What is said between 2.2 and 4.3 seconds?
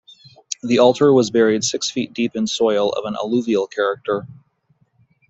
in soil of an alluvial character.